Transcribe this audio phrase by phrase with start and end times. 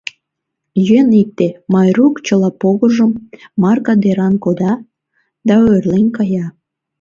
[0.87, 3.11] Йӧн икте: Майрук чыла погыжым
[3.61, 4.73] Марка деран кода
[5.47, 6.45] да ойырлен кая.